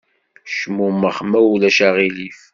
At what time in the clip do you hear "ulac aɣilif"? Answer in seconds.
1.51-2.39